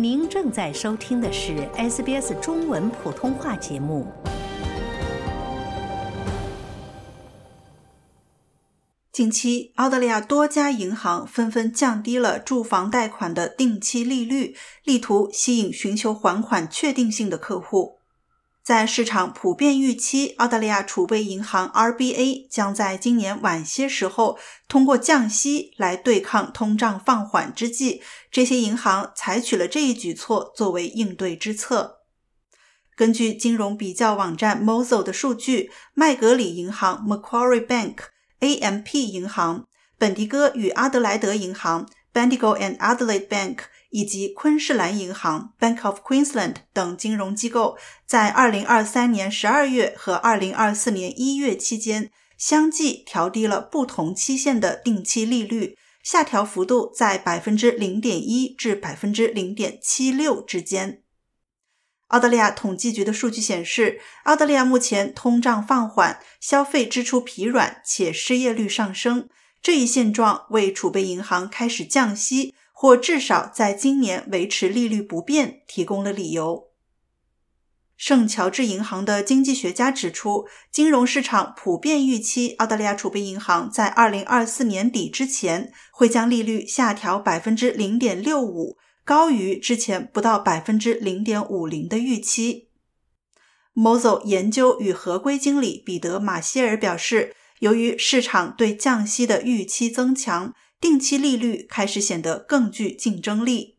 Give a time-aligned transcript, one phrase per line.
[0.00, 4.06] 您正在收听的是 SBS 中文普通话节目。
[9.10, 17.97] 近期，澳大利亚多家银行纷纷降低了住房贷款的定期利率，力图吸引寻求还款确定性的客户。
[18.68, 24.38] 在市场普遍预期澳大利亚储备银行 RBA 将在今年晚些时候
[24.68, 32.00] 通过降息来对抗通胀放缓之际，这些银行采取了这一举措作为应对之策。
[32.94, 37.96] 根据金融比较网站 Mozo 的数据，麦格里银行 （Macquarie Bank）、
[38.40, 43.60] AMP 银行、本迪戈与阿德莱德银行 （Bendigo and Adelaide Bank）。
[43.90, 57.56] 以及昆士兰银行 （Bank of Queensland） 等金融机构，在2023年12月和2024年1月期间，相继调低了不同期限的定期利率，下调幅度在0.1%
[59.12, 61.02] 至0.76%之间。
[62.08, 69.28] 澳大利亚统计局的数据显示，澳大利亚目前通胀放缓，消费支出疲软，且失业率上升。
[69.60, 72.54] 这一现状为储备银行开始降息。
[72.80, 76.68] 或至少在今年维持利率不变提供了理由。
[77.96, 92.68] 圣乔治银行的经济学家指出，金融市场普遍预期澳大利亚储备银行在2024年底之前会将利率下调0.65%，高于之前不到0.50%的预期。
[93.74, 100.54] Mozo 研究与合规经理彼得·马歇尔表示，由于市场对降息的预期增强。
[100.80, 103.78] 定期利率开始显得更具竞争力。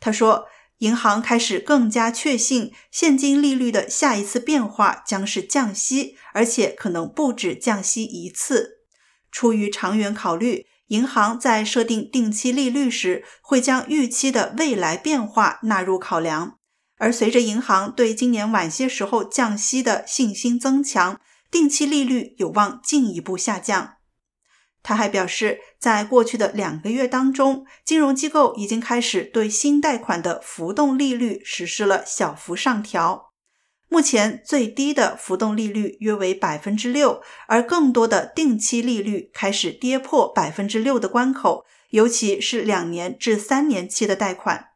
[0.00, 0.46] 他说，
[0.78, 8.80] 银行开始更加确信现金利率的下一次变化将是降息，而且可能不止降息一次。
[9.30, 16.58] 出于长远考虑，银行在设定定期利率时会将预期的未来变化纳入考量。
[16.98, 23.94] 而随着银行对今年晚些时候降息的信心增强，定期利率有望进一步下降。
[24.84, 33.32] 他还表示，在过去的两个月当中，金融机构已经开始对新贷款的浮动利率实施了小幅上调。
[33.88, 44.66] 目前最低的浮动利率约为百分之六，而更多的定期利率开始跌破百分之六的关口，尤其是两年至三年期的贷款。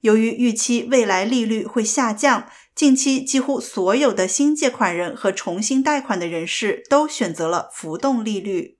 [0.00, 8.76] 由于预期未来利率会下降，近期几乎所有的新借款人和重新贷款的人士都选择了浮动利率。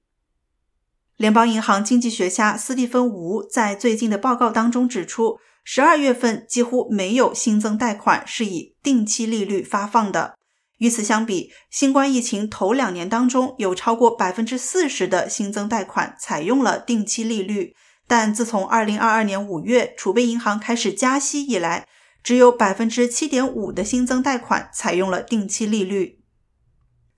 [1.17, 10.35] 联邦银行经济学家斯蒂芬·吴在最近的报告当中指出，十二月份几乎没有新增贷款是以定期利率发放的。
[10.79, 17.77] 与此相比，新冠疫情头两年当中有超过百分之四十的新增贷款采用了定期利率，
[18.09, 21.87] 但自从二零二二年五月储备银行开始加息以来，
[22.25, 26.24] 只有百分之七点五的新增贷款采用了定期利率。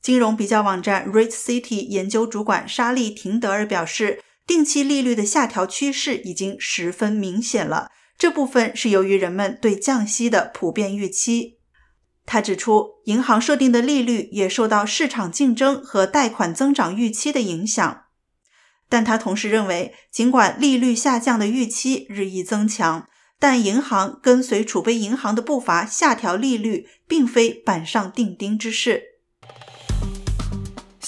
[0.06, 7.90] 金融比较网站 Rate City 研究主管莎莉·廷德尔表示，定期利率的下调趋势已经十分明显了。
[8.16, 11.58] 这部分是由于人们对降息的普遍预期。
[12.24, 18.04] 他指出，银行设定的利率也受到市场竞争和贷款增长预期的影响。
[18.88, 23.08] 但他同时认为，尽管利率下降的预期日益增强，
[23.40, 29.15] 但银行跟随储备银行的步伐下调利率，并非板上钉钉之事。